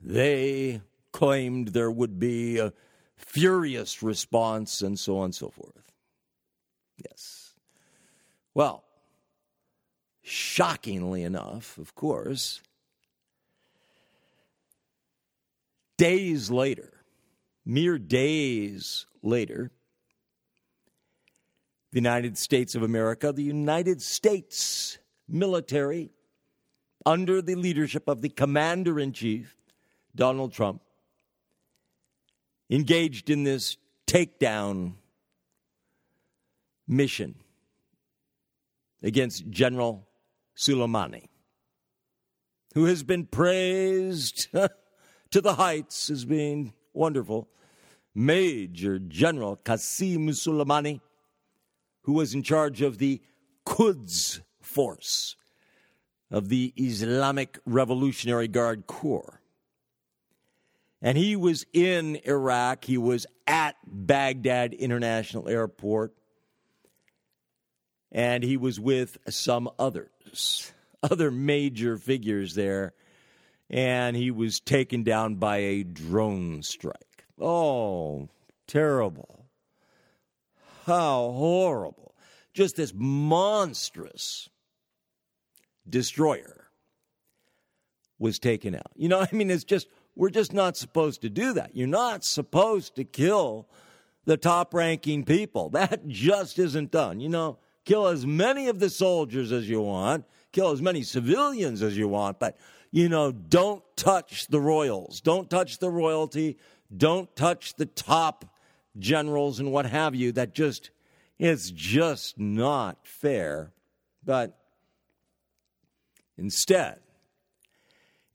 [0.00, 0.80] They
[1.12, 2.72] claimed there would be a
[3.18, 5.92] furious response and so on and so forth.
[6.96, 7.54] Yes.
[8.54, 8.84] Well,
[10.22, 12.62] shockingly enough, of course,
[15.96, 16.92] days later,
[17.66, 19.70] mere days later,
[21.90, 26.10] the United States of America, the United States military,
[27.06, 29.56] under the leadership of the Commander in Chief,
[30.14, 30.82] Donald Trump,
[32.70, 33.76] engaged in this
[34.06, 34.94] takedown
[36.86, 37.34] mission
[39.02, 40.06] against General
[40.56, 41.28] Soleimani,
[42.74, 44.48] who has been praised
[45.30, 47.48] to the heights as being wonderful.
[48.14, 51.00] Major General Qasim Soleimani,
[52.02, 53.20] who was in charge of the
[53.64, 55.36] Quds Force
[56.30, 59.37] of the Islamic Revolutionary Guard Corps.
[61.00, 62.84] And he was in Iraq.
[62.84, 66.14] He was at Baghdad International Airport.
[68.10, 72.94] And he was with some others, other major figures there.
[73.70, 77.26] And he was taken down by a drone strike.
[77.38, 78.28] Oh,
[78.66, 79.44] terrible.
[80.86, 82.14] How horrible.
[82.54, 84.48] Just this monstrous
[85.88, 86.70] destroyer
[88.18, 88.90] was taken out.
[88.96, 89.86] You know, I mean, it's just,
[90.18, 91.74] we're just not supposed to do that.
[91.74, 93.68] You're not supposed to kill
[94.24, 95.70] the top ranking people.
[95.72, 97.20] That just isn't done.
[97.20, 101.82] You know, kill as many of the soldiers as you want, kill as many civilians
[101.82, 102.58] as you want, but,
[102.90, 105.20] you know, don't touch the royals.
[105.20, 106.58] Don't touch the royalty.
[106.94, 108.44] Don't touch the top
[108.98, 110.32] generals and what have you.
[110.32, 110.90] That just,
[111.38, 113.72] it's just not fair.
[114.24, 114.58] But
[116.38, 117.00] Instead,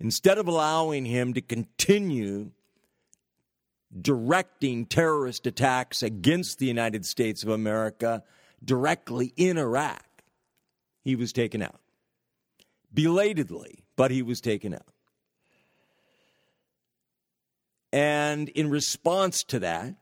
[0.03, 2.51] instead of allowing him to continue
[4.01, 8.21] directing terrorist attacks against the United States of America
[8.63, 10.05] directly in Iraq,
[11.03, 11.79] he was taken out.
[12.93, 14.85] Belatedly, but he was taken out.
[17.93, 19.95] And in response to that,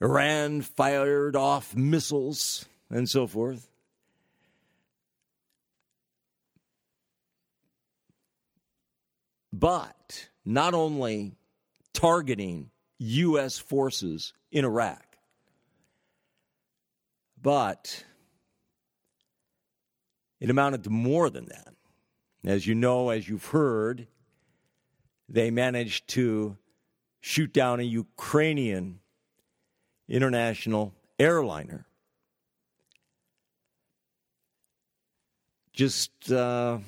[0.00, 3.68] Iran fired off missiles and so forth.
[9.52, 11.36] But not only
[11.92, 13.58] targeting U.S.
[13.58, 15.04] forces in Iraq,
[17.40, 18.04] but
[20.40, 21.74] it amounted to more than that.
[22.44, 24.06] As you know, as you've heard,
[25.28, 26.56] they managed to
[27.20, 29.00] shoot down a Ukrainian
[30.08, 31.86] international airliner.
[35.72, 36.78] Just uh,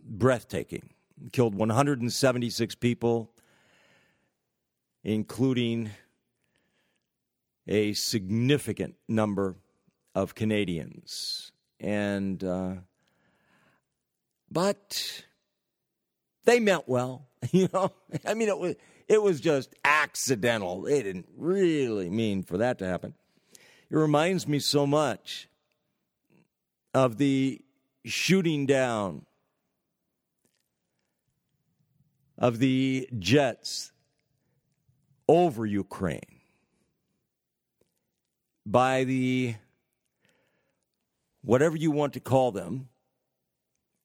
[0.00, 0.90] breathtaking
[1.32, 3.30] killed 176 people,
[5.04, 5.90] including
[7.66, 9.56] a significant number
[10.14, 11.52] of Canadians.
[11.80, 12.74] And, uh,
[14.50, 15.24] but
[16.44, 17.92] they meant well, you know.
[18.26, 18.74] I mean, it was
[19.08, 20.82] it was just accidental.
[20.82, 23.14] They didn't really mean for that to happen.
[23.90, 25.48] It reminds me so much
[26.92, 27.60] of the
[28.04, 29.24] shooting down
[32.38, 33.92] of the jets
[35.28, 36.40] over Ukraine
[38.64, 39.56] by the
[41.42, 42.88] whatever you want to call them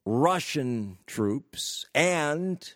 [0.05, 2.73] Russian troops and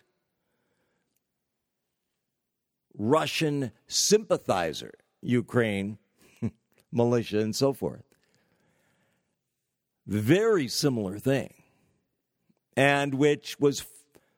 [2.96, 5.98] Russian sympathizer Ukraine
[6.92, 8.04] militia and so forth.
[10.06, 11.52] Very similar thing,
[12.76, 13.80] and which was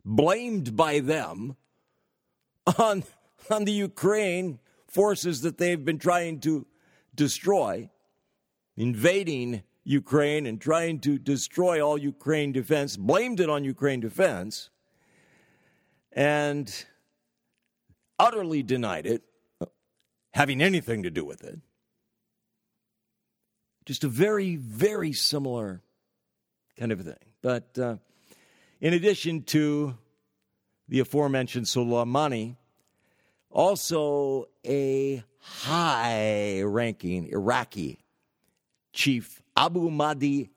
[0.04, 1.56] blamed by them
[2.78, 3.04] on,
[3.50, 6.66] on the Ukraine forces that they've been trying to
[7.14, 7.90] destroy,
[8.76, 14.70] invading Ukraine and trying to destroy all Ukraine defense, blamed it on Ukraine defense,
[16.12, 16.86] and
[18.18, 19.22] utterly denied it
[20.32, 21.58] having anything to do with it.
[23.86, 25.82] Just a very, very similar
[26.78, 27.14] kind of thing.
[27.42, 27.96] But uh,
[28.80, 29.96] in addition to
[30.88, 32.56] the aforementioned Soleimani,
[33.50, 37.98] also a high ranking Iraqi
[38.92, 40.50] chief, Abu Mahdi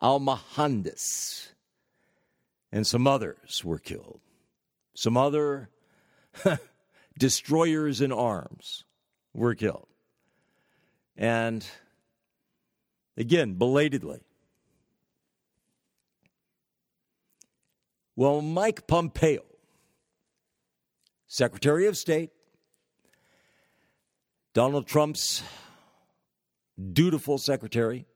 [0.00, 1.52] al Mohandes,
[2.72, 4.20] and some others were killed.
[4.94, 5.68] Some other
[7.18, 8.84] destroyers in arms
[9.34, 9.88] were killed.
[11.16, 11.66] And
[13.16, 14.25] again, belatedly,
[18.18, 19.44] Well, Mike Pompeo,
[21.26, 22.30] Secretary of State,
[24.54, 25.42] Donald Trump's
[26.94, 28.06] dutiful secretary,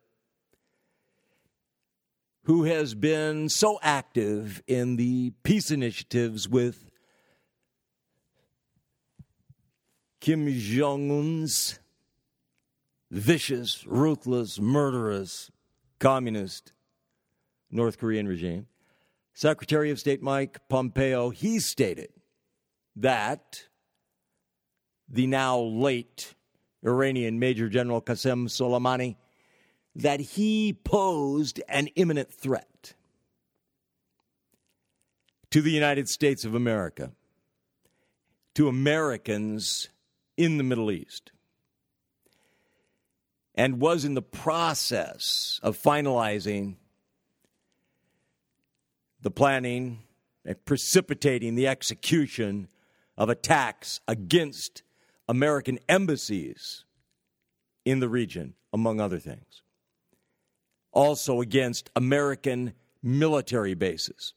[2.45, 6.91] who has been so active in the peace initiatives with
[10.19, 11.79] Kim Jong un's
[13.11, 15.51] vicious, ruthless, murderous,
[15.99, 16.73] communist
[17.71, 18.67] North Korean regime.
[19.41, 22.11] Secretary of State Mike Pompeo, he stated
[22.95, 23.63] that
[25.09, 26.35] the now late
[26.85, 29.17] Iranian Major General Qasem Soleimani
[29.95, 32.93] that he posed an imminent threat
[35.51, 37.11] to the United States of America,
[38.55, 39.89] to Americans
[40.37, 41.33] in the Middle East,
[43.55, 46.77] and was in the process of finalizing
[49.23, 50.03] the planning
[50.45, 52.69] and precipitating the execution
[53.17, 54.83] of attacks against
[55.29, 56.85] American embassies
[57.85, 59.63] in the region, among other things.
[60.93, 64.35] Also against American military bases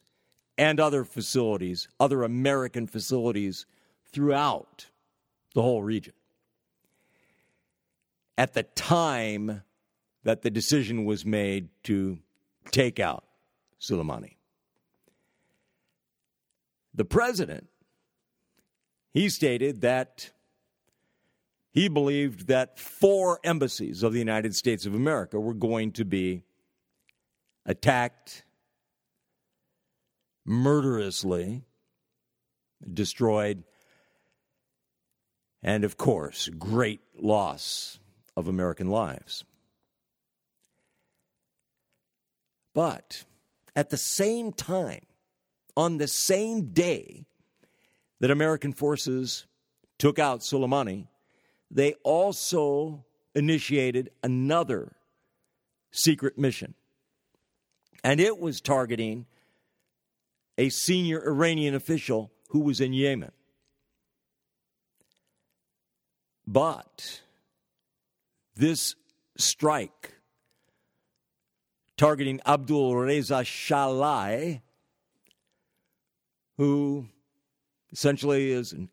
[0.58, 3.66] and other facilities, other American facilities
[4.12, 4.88] throughout
[5.54, 6.14] the whole region.
[8.38, 9.64] At the time
[10.24, 12.20] that the decision was made to
[12.72, 13.24] take out
[13.80, 14.36] Soleimani.
[16.94, 17.68] The president,
[19.14, 20.32] he stated that
[21.72, 26.44] he believed that four embassies of the United States of America were going to be
[27.66, 28.44] attacked
[30.46, 31.64] murderously,
[32.94, 33.64] destroyed,
[35.64, 38.00] and of course, great loss
[38.36, 39.46] of American lives.
[42.74, 43.24] But
[43.76, 45.06] at the same time,
[45.76, 47.26] on the same day
[48.20, 49.46] that American forces
[49.98, 51.08] took out Soleimani,
[51.72, 53.04] they also
[53.36, 54.96] initiated another
[55.92, 56.74] secret mission.
[58.04, 59.26] And it was targeting
[60.58, 63.32] a senior Iranian official who was in Yemen.
[66.46, 67.22] But
[68.56, 68.96] this
[69.38, 70.16] strike
[71.98, 74.62] targeting Abdul Reza Shahlai
[76.64, 77.05] who
[77.91, 78.88] essentially is a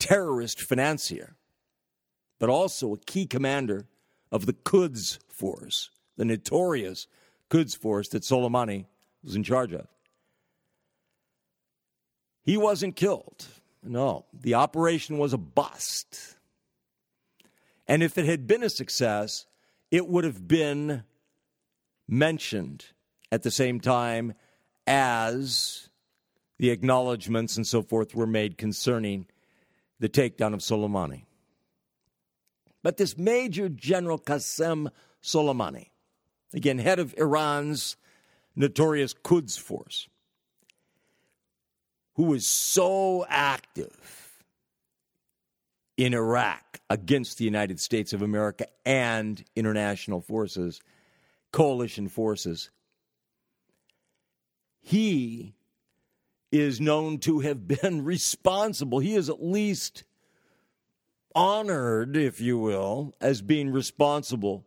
[0.00, 1.36] terrorist financier,
[2.40, 3.86] but also a key commander
[4.32, 7.06] of the Quds force, the notorious
[7.48, 8.86] Quds force that Soleimani
[9.22, 9.86] was in charge of.
[12.42, 13.46] He wasn't killed.
[13.84, 16.34] No, the operation was a bust.
[17.86, 19.46] And if it had been a success,
[19.92, 21.04] it would have been
[22.08, 22.86] mentioned
[23.30, 24.34] at the same time
[24.88, 25.88] as
[26.62, 29.26] the acknowledgments and so forth were made concerning
[29.98, 31.24] the takedown of Soleimani.
[32.84, 34.88] But this Major General Qasem
[35.20, 35.88] Soleimani,
[36.54, 37.96] again, head of Iran's
[38.54, 40.06] notorious Quds force,
[42.14, 44.44] who was so active
[45.96, 50.80] in Iraq against the United States of America and international forces,
[51.50, 52.70] coalition forces,
[54.80, 55.56] he
[56.52, 59.00] is known to have been responsible.
[59.00, 60.04] He is at least
[61.34, 64.64] honored, if you will, as being responsible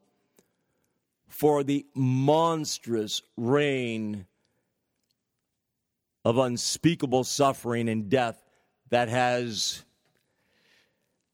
[1.28, 4.26] for the monstrous reign
[6.24, 8.42] of unspeakable suffering and death
[8.90, 9.86] that has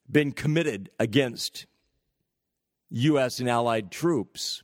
[0.10, 1.66] been committed against
[2.90, 3.40] U.S.
[3.40, 4.64] and allied troops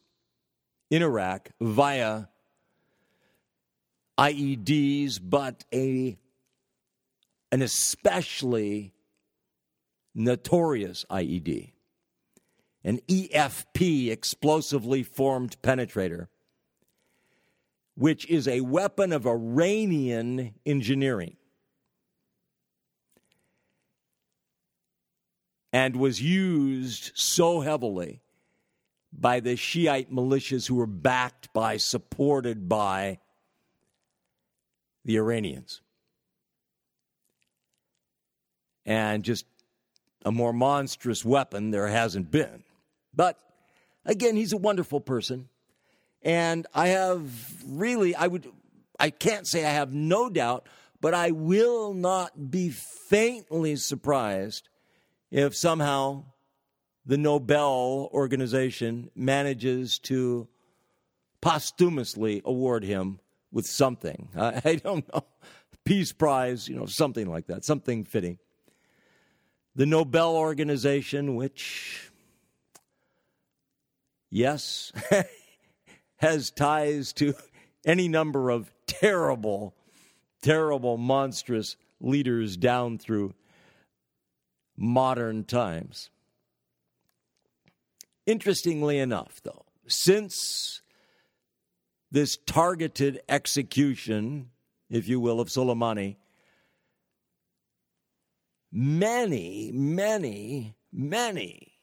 [0.90, 2.26] in Iraq via
[4.18, 6.18] IEDs, but a
[7.52, 8.94] an especially
[10.14, 11.72] notorious IED,
[12.84, 16.28] an EFP, explosively formed penetrator,
[17.96, 21.38] which is a weapon of Iranian engineering.
[25.72, 28.22] And was used so heavily
[29.14, 33.20] by the Shiite militias who were backed by, supported by
[35.08, 35.82] the Iranians.
[38.86, 39.46] And just
[40.24, 42.64] a more monstrous weapon there hasn't been.
[43.14, 43.40] But
[44.06, 45.48] again, he's a wonderful person.
[46.22, 47.24] And I have
[47.66, 48.52] really, I would,
[49.00, 50.68] I can't say I have no doubt,
[51.00, 54.68] but I will not be faintly surprised
[55.32, 56.26] if somehow
[57.06, 60.50] the Nobel organization manages to
[61.40, 63.22] posthumously award him
[63.58, 64.30] with something.
[64.38, 65.26] I, I don't know.
[65.84, 68.38] Peace Prize, you know, something like that, something fitting.
[69.76, 72.12] The Nobel organization, which,
[74.30, 74.92] yes,
[76.18, 77.34] has ties to
[77.86, 79.76] any number of terrible,
[80.44, 83.34] terrible, monstrous leaders down through
[84.76, 86.12] modern times.
[88.28, 90.82] Interestingly enough, though, since
[92.12, 94.50] this targeted execution,
[94.90, 96.16] if you will, of Soleimani,
[98.72, 101.74] many, many, many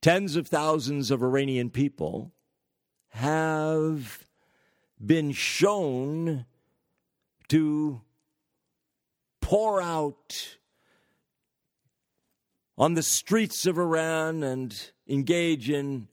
[0.00, 2.32] tens of thousands of Iranian people
[3.10, 4.24] have
[5.04, 6.46] been shown
[7.48, 8.00] to
[9.40, 10.58] pour out
[12.78, 16.08] on the streets of Iran and engage in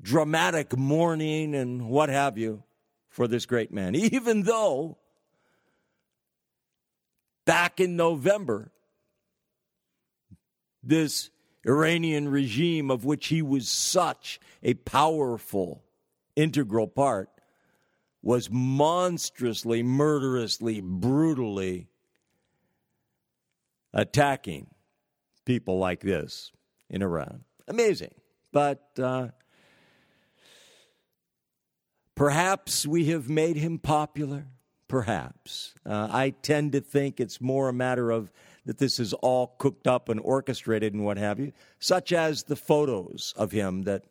[0.00, 2.62] dramatic mourning and what have you
[3.08, 4.98] for this great man, even though
[7.44, 8.70] back in November,
[10.82, 11.30] this
[11.66, 15.82] Iranian regime, of which he was such a powerful,
[16.36, 17.28] integral part,
[18.22, 21.88] was monstrously, murderously, brutally
[23.92, 24.66] attacking
[25.44, 26.52] people like this
[26.88, 27.44] in Iran.
[27.66, 28.14] Amazing.
[28.52, 29.28] But uh,
[32.20, 34.44] perhaps we have made him popular.
[34.88, 35.72] Perhaps.
[35.86, 38.30] Uh, I tend to think it's more a matter of
[38.66, 42.56] that this is all cooked up and orchestrated and what have you, such as the
[42.56, 44.04] photos of him that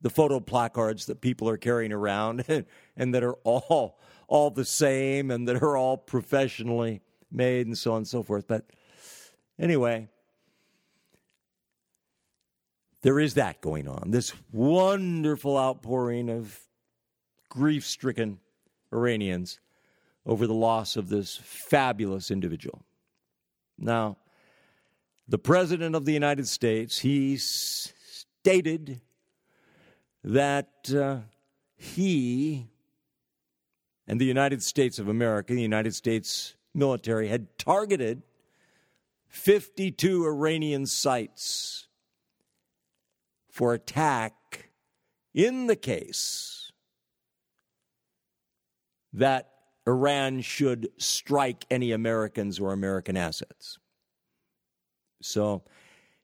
[0.00, 2.44] the photo placards that people are carrying around
[2.96, 3.98] and, that are all
[4.28, 7.00] all the same and that are all professionally
[7.32, 8.46] made and so on and so forth.
[8.46, 8.64] But
[9.58, 10.08] anyway,
[13.02, 14.12] there is that going on.
[14.12, 16.56] This wonderful outpouring of
[17.50, 18.38] grief stricken
[18.92, 19.60] Iranians
[20.24, 22.82] over the loss of this fabulous individual.
[23.78, 24.16] Now,
[25.28, 29.00] the President of the United States, he stated
[30.24, 31.18] that uh,
[31.76, 32.66] he
[34.06, 38.22] and the United States of America, the United States military, had targeted
[39.28, 41.86] 52 Iranian sites
[43.48, 44.70] for attack
[45.32, 46.59] in the case
[49.12, 49.50] that
[49.86, 53.78] Iran should strike any Americans or American assets.
[55.22, 55.62] So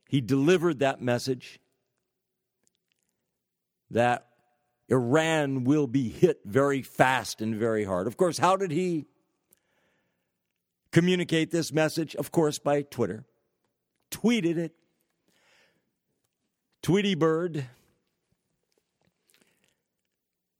[0.08, 1.60] he delivered that message
[3.90, 4.26] that
[4.88, 8.06] Iran will be hit very fast and very hard.
[8.06, 9.06] Of course, how did he
[10.92, 12.14] communicate this message?
[12.14, 13.24] Of course, by Twitter.
[14.10, 14.74] Tweeted it
[16.82, 17.66] Tweety Bird.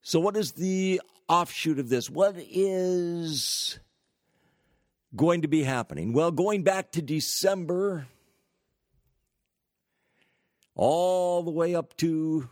[0.03, 2.11] So, what is the offshoot of this?
[2.11, 3.79] What is
[5.15, 6.13] going to be happening?
[6.13, 8.07] Well, going back to December,
[10.75, 12.49] all the way up to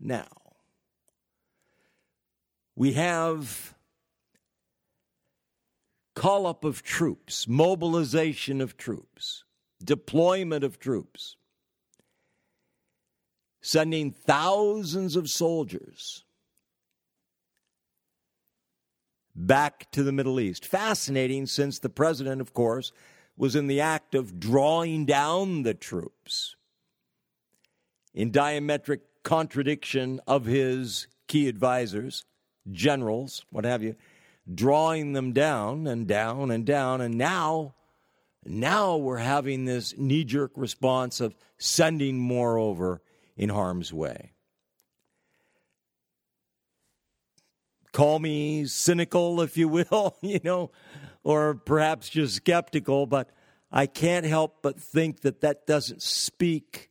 [0.00, 0.26] now,
[2.76, 3.74] we have
[6.14, 9.44] call up of troops, mobilization of troops,
[9.82, 11.36] deployment of troops
[13.64, 16.23] sending thousands of soldiers
[19.34, 20.66] back to the Middle East.
[20.66, 22.92] Fascinating, since the president, of course,
[23.36, 26.56] was in the act of drawing down the troops
[28.14, 32.24] in diametric contradiction of his key advisors,
[32.70, 33.96] generals, what have you,
[34.52, 37.00] drawing them down and down and down.
[37.00, 37.74] And now,
[38.44, 43.02] now we're having this knee jerk response of sending more over
[43.36, 44.33] in harm's way.
[47.94, 50.72] Call me cynical, if you will, you know,
[51.22, 53.30] or perhaps just skeptical, but
[53.70, 56.90] I can't help but think that that doesn't speak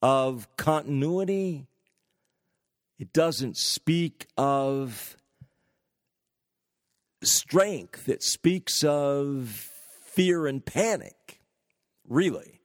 [0.00, 1.66] of continuity.
[2.98, 5.18] It doesn't speak of
[7.22, 8.08] strength.
[8.08, 9.70] It speaks of
[10.00, 11.42] fear and panic,
[12.08, 12.62] really.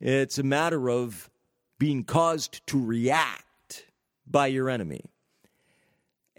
[0.00, 1.28] It's a matter of
[1.80, 3.86] being caused to react
[4.28, 5.10] by your enemy.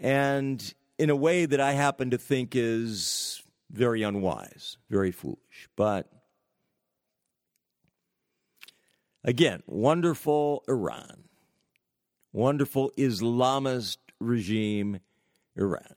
[0.02, 5.68] And in a way that I happen to think is very unwise, very foolish.
[5.76, 6.10] But
[9.24, 11.24] again, wonderful Iran,
[12.32, 14.98] wonderful Islamist regime,
[15.56, 15.94] Iran.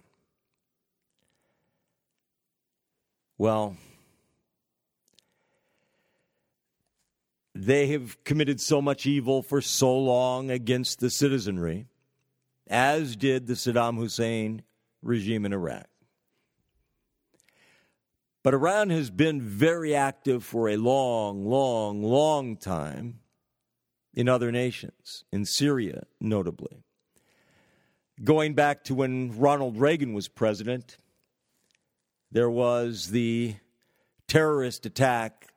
[3.37, 3.75] Well,
[7.57, 11.87] They have committed so much evil for so long against the citizenry,
[12.67, 14.63] as did the Saddam Hussein
[15.01, 15.87] regime in Iraq.
[18.43, 23.21] But Iran has been very active for a long, long, long time
[24.13, 26.83] in other nations, in Syria notably.
[28.23, 30.97] Going back to when Ronald Reagan was president,
[32.31, 33.55] there was the
[34.27, 35.49] terrorist attack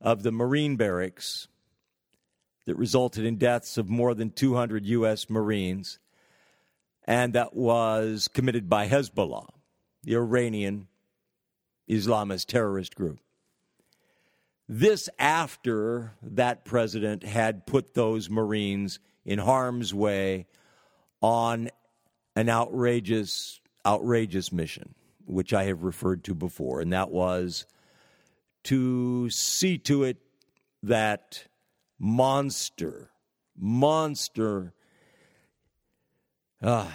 [0.00, 1.48] of the Marine barracks
[2.66, 5.28] that resulted in deaths of more than 200 U.S.
[5.28, 5.98] Marines,
[7.06, 9.48] and that was committed by Hezbollah,
[10.02, 10.88] the Iranian
[11.88, 13.18] Islamist terrorist group.
[14.68, 20.46] This after that president had put those Marines in harm's way
[21.20, 21.70] on
[22.36, 24.94] an outrageous, outrageous mission,
[25.24, 27.66] which I have referred to before, and that was
[28.64, 30.18] to see to it
[30.82, 31.46] that
[31.98, 33.10] monster,
[33.58, 34.72] monster,
[36.62, 36.88] uh,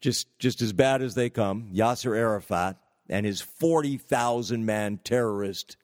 [0.00, 2.76] just, just as bad as they come, Yasser Arafat
[3.08, 5.76] and his 40,000 man terrorist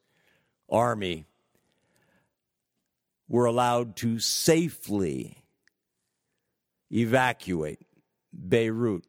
[0.69, 1.27] army
[3.29, 5.45] were allowed to safely
[6.91, 7.81] evacuate
[8.33, 9.05] Beirut,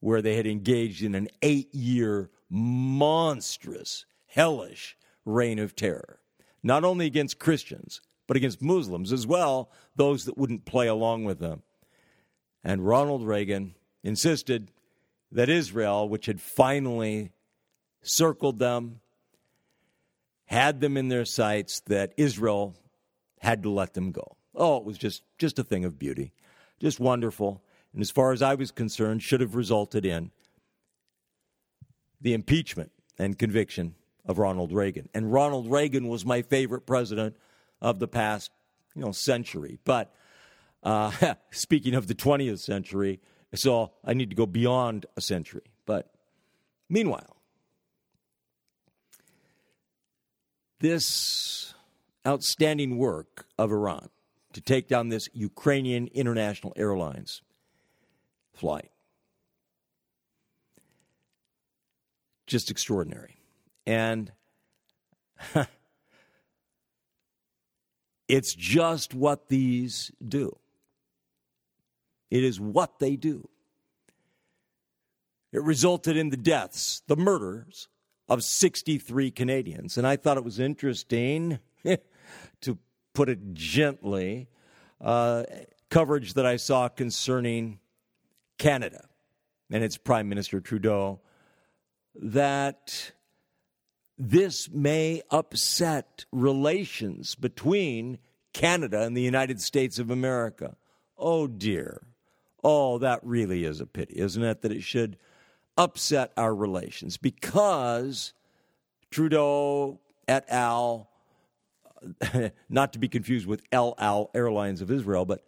[0.00, 6.20] where they had engaged in an eight year, monstrous, hellish reign of terror,
[6.62, 11.38] not only against Christians, but against Muslims as well, those that wouldn't play along with
[11.38, 11.62] them.
[12.62, 14.70] And Ronald Reagan insisted
[15.32, 17.32] that Israel, which had finally
[18.02, 19.00] circled them,
[20.46, 22.74] had them in their sights, that Israel
[23.40, 24.36] had to let them go.
[24.54, 26.32] Oh, it was just, just a thing of beauty,
[26.80, 27.62] just wonderful.
[27.92, 30.30] And as far as I was concerned, should have resulted in
[32.20, 33.94] the impeachment and conviction
[34.26, 35.08] of Ronald Reagan.
[35.14, 37.36] And Ronald Reagan was my favorite president
[37.80, 38.50] of the past,
[38.94, 39.78] you know, century.
[39.84, 40.12] But
[40.82, 43.20] uh, speaking of the 20th century,
[43.54, 45.64] so I need to go beyond a century.
[45.86, 46.10] But
[46.88, 47.36] meanwhile,
[50.80, 51.74] this
[52.26, 54.08] outstanding work of Iran
[54.52, 57.42] to take down this Ukrainian International Airlines
[58.52, 58.90] flight.
[62.46, 63.36] Just extraordinary.
[63.86, 64.32] And
[68.28, 70.59] it's just what these do.
[72.30, 73.48] It is what they do.
[75.52, 77.88] It resulted in the deaths, the murders
[78.28, 79.98] of 63 Canadians.
[79.98, 81.58] And I thought it was interesting,
[82.60, 82.78] to
[83.12, 84.48] put it gently,
[85.00, 85.42] uh,
[85.88, 87.80] coverage that I saw concerning
[88.58, 89.08] Canada
[89.70, 91.20] and its Prime Minister Trudeau
[92.14, 93.12] that
[94.16, 98.18] this may upset relations between
[98.52, 100.76] Canada and the United States of America.
[101.16, 102.02] Oh dear.
[102.62, 104.62] Oh, that really is a pity, isn't it?
[104.62, 105.16] That it should
[105.76, 108.32] upset our relations because
[109.10, 111.10] Trudeau et al.,
[112.68, 115.44] not to be confused with El Al Airlines of Israel, but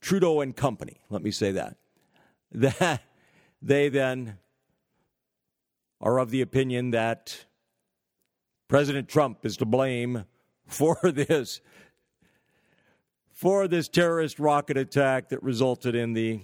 [0.00, 1.76] Trudeau and Company, let me say that,
[2.52, 3.02] that
[3.62, 4.38] they then
[6.00, 7.46] are of the opinion that
[8.68, 10.24] President Trump is to blame
[10.66, 11.60] for this
[13.42, 16.40] for this terrorist rocket attack that resulted in the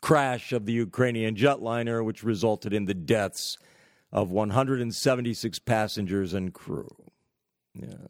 [0.00, 3.56] crash of the Ukrainian jetliner which resulted in the deaths
[4.10, 6.90] of 176 passengers and crew.
[7.74, 8.08] Yeah.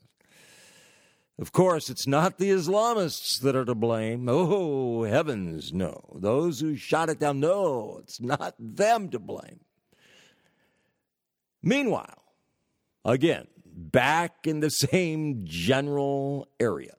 [1.39, 4.31] Of course, it's not the Islamists that are to blame.
[4.31, 6.17] Oh, heavens, no.
[6.19, 9.61] Those who shot it down, no, it's not them to blame.
[11.63, 12.23] Meanwhile,
[13.05, 16.95] again, back in the same general area,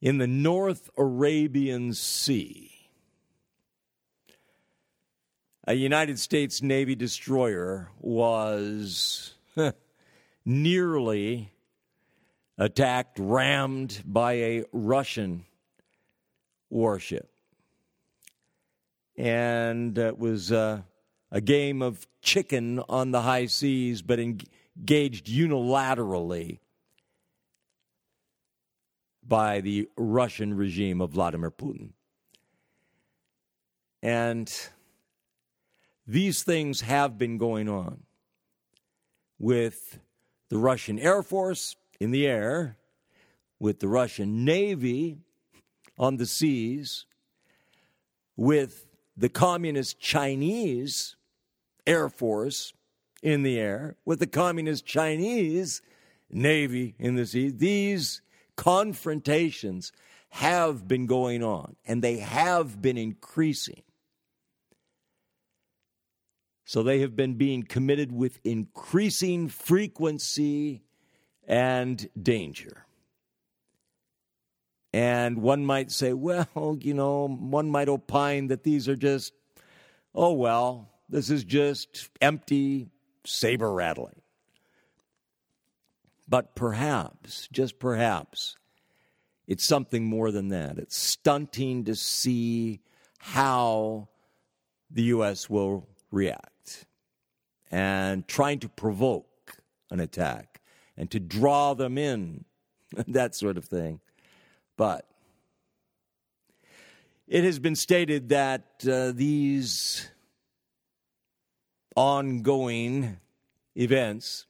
[0.00, 2.70] in the North Arabian Sea,
[5.66, 9.34] a United States Navy destroyer was
[10.44, 11.52] nearly
[12.56, 15.44] attacked, rammed by a Russian
[16.70, 17.30] warship.
[19.16, 20.82] And it was uh,
[21.30, 26.60] a game of chicken on the high seas, but engaged unilaterally
[29.28, 31.90] by the Russian regime of Vladimir Putin.
[34.02, 34.50] And
[36.06, 38.04] these things have been going on
[39.38, 40.00] with
[40.48, 42.78] the Russian Air Force in the air,
[43.60, 45.18] with the Russian Navy
[45.98, 47.04] on the seas,
[48.36, 51.16] with the Communist Chinese
[51.86, 52.72] Air Force
[53.22, 55.82] in the air, with the Communist Chinese
[56.30, 57.56] Navy in the seas.
[57.56, 58.22] These
[58.58, 59.92] confrontations
[60.30, 63.82] have been going on and they have been increasing.
[66.64, 70.82] So they have been being committed with increasing frequency
[71.46, 72.84] and danger.
[74.92, 79.32] And one might say, well, you know, one might opine that these are just,
[80.14, 82.88] oh, well, this is just empty
[83.24, 84.20] saber rattling.
[86.28, 88.56] But perhaps, just perhaps,
[89.46, 90.78] it's something more than that.
[90.78, 92.80] It's stunting to see
[93.18, 94.08] how
[94.90, 95.48] the U.S.
[95.48, 96.86] will react
[97.70, 99.56] and trying to provoke
[99.90, 100.60] an attack
[100.96, 102.44] and to draw them in,
[103.06, 104.00] that sort of thing.
[104.76, 105.06] But
[107.26, 110.08] it has been stated that uh, these
[111.96, 113.18] ongoing
[113.74, 114.46] events,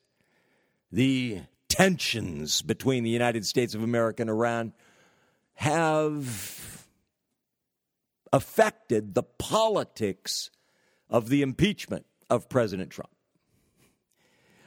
[0.91, 4.73] the tensions between the United States of America and Iran,
[5.55, 6.87] have
[8.33, 10.51] affected the politics
[11.11, 13.11] of the impeachment of President Trump.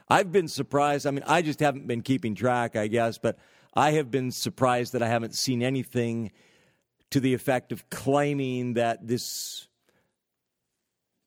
[0.08, 1.06] I've been surprised.
[1.06, 3.38] I mean, I just haven't been keeping track, I guess, but
[3.74, 6.32] I have been surprised that I haven't seen anything
[7.10, 9.68] to the effect of claiming that this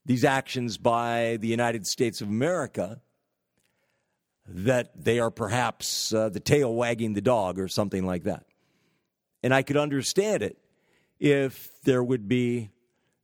[0.06, 3.02] these actions by the United States of America
[4.48, 8.46] that they are perhaps uh, the tail wagging the dog or something like that.
[9.43, 10.58] And I could understand it
[11.20, 12.72] if there would be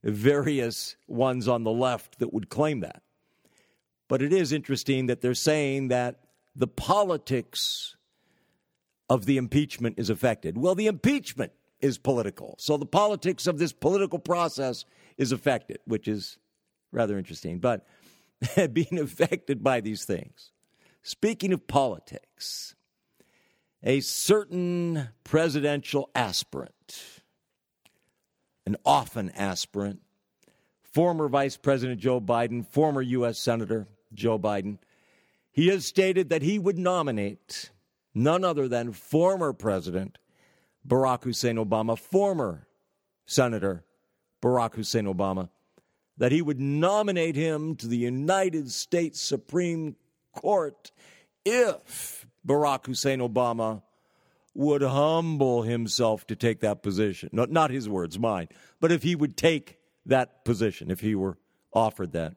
[0.03, 3.01] various ones on the left that would claim that.
[4.07, 6.19] But it is interesting that they're saying that
[6.55, 7.95] the politics
[9.09, 10.57] of the impeachment is affected.
[10.57, 12.55] Well, the impeachment is political.
[12.59, 14.85] So the politics of this political process
[15.17, 16.37] is affected, which is
[16.91, 17.59] rather interesting.
[17.59, 17.85] But
[18.73, 20.51] being affected by these things.
[21.03, 22.75] Speaking of politics,
[23.83, 27.21] a certain presidential aspirant,
[28.65, 30.01] an often aspirant,
[30.83, 33.39] former Vice President Joe Biden, former U.S.
[33.39, 34.77] Senator Joe Biden,
[35.51, 37.71] he has stated that he would nominate
[38.13, 40.19] none other than former President
[40.87, 42.67] Barack Hussein Obama, former
[43.25, 43.83] Senator
[44.41, 45.49] Barack Hussein Obama,
[46.17, 49.95] that he would nominate him to the United States Supreme
[50.33, 50.91] Court
[51.45, 53.81] if Barack Hussein Obama
[54.53, 57.29] would humble himself to take that position.
[57.31, 61.37] No, not his words, mine, but if he would take that position, if he were
[61.73, 62.35] offered that.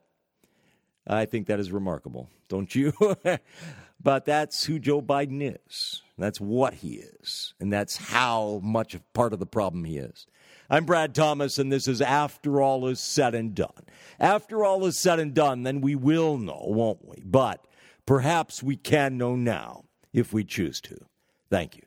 [1.07, 2.93] I think that is remarkable, don't you?
[4.01, 6.01] but that's who Joe Biden is.
[6.17, 7.53] That's what he is.
[7.59, 10.25] And that's how much of part of the problem he is.
[10.67, 13.85] I'm Brad Thomas, and this is After All Is Said and Done.
[14.19, 17.21] After all is said and done, then we will know, won't we?
[17.23, 17.65] But
[18.05, 19.83] perhaps we can know now
[20.13, 20.97] if we choose to.
[21.49, 21.84] Thank you.